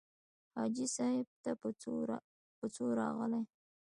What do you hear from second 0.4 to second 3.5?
حاجي صاحب ته په څو راغلې.